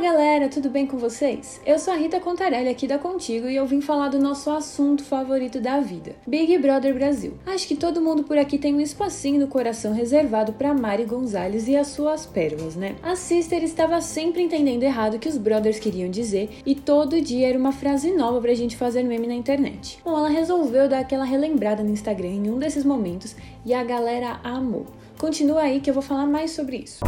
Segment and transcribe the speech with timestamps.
[0.00, 1.60] galera, tudo bem com vocês?
[1.66, 5.04] Eu sou a Rita Contarelli aqui da Contigo e eu vim falar do nosso assunto
[5.04, 7.34] favorito da vida, Big Brother Brasil.
[7.44, 11.68] Acho que todo mundo por aqui tem um espacinho no coração reservado para Mari Gonzalez
[11.68, 12.96] e as suas pérolas, né?
[13.02, 17.48] A Sister estava sempre entendendo errado o que os brothers queriam dizer e todo dia
[17.48, 19.98] era uma frase nova pra gente fazer meme na internet.
[20.02, 23.36] Bom, ela resolveu dar aquela relembrada no Instagram em um desses momentos
[23.66, 24.86] e a galera amou.
[25.18, 27.00] Continua aí que eu vou falar mais sobre isso.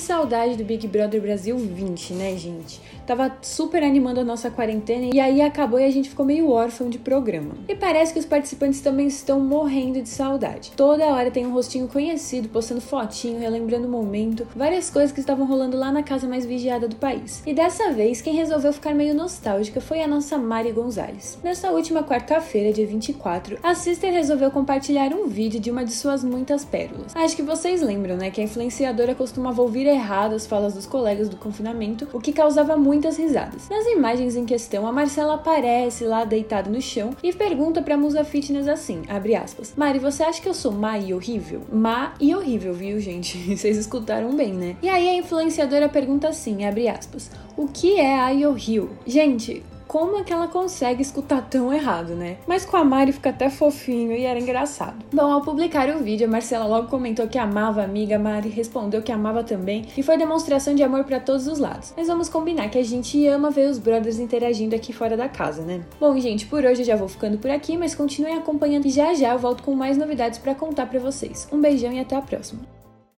[0.00, 2.80] Saudade do Big Brother Brasil 20, né, gente?
[3.06, 6.88] Tava super animando a nossa quarentena e aí acabou e a gente ficou meio órfão
[6.88, 7.54] de programa.
[7.68, 10.72] E parece que os participantes também estão morrendo de saudade.
[10.76, 15.46] Toda hora tem um rostinho conhecido postando fotinho, relembrando o momento, várias coisas que estavam
[15.46, 17.42] rolando lá na casa mais vigiada do país.
[17.46, 21.38] E dessa vez, quem resolveu ficar meio nostálgica foi a nossa Mari Gonzalez.
[21.42, 26.24] Nessa última quarta-feira, dia 24, a Sister resolveu compartilhar um vídeo de uma de suas
[26.24, 27.14] muitas pérolas.
[27.14, 31.28] Acho que vocês lembram, né, que a influenciadora costumava ouvir errado as falas dos colegas
[31.28, 33.68] do confinamento, o que causava muitas risadas.
[33.68, 38.24] Nas imagens em questão, a Marcela aparece lá deitada no chão e pergunta pra Musa
[38.24, 41.62] Fitness assim, abre aspas, Mari, você acha que eu sou má e horrível?
[41.72, 43.36] Má e horrível, viu, gente?
[43.56, 44.76] Vocês escutaram bem, né?
[44.82, 48.90] E aí a influenciadora pergunta assim, abre aspas, o que é a Rio?
[49.06, 52.36] Gente, como é que ela consegue escutar tão errado, né?
[52.46, 55.04] Mas com a Mari fica até fofinho e era engraçado.
[55.12, 58.50] Bom, ao publicar o vídeo, a Marcela logo comentou que amava a amiga, a Mari
[58.50, 61.92] respondeu que amava também e foi demonstração de amor para todos os lados.
[61.96, 65.62] Mas vamos combinar que a gente ama ver os brothers interagindo aqui fora da casa,
[65.62, 65.80] né?
[65.98, 69.12] Bom, gente, por hoje eu já vou ficando por aqui, mas continuem acompanhando e já
[69.12, 71.48] já eu volto com mais novidades para contar para vocês.
[71.50, 72.79] Um beijão e até a próxima.